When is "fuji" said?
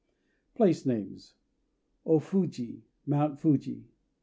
2.17-2.87, 3.37-3.85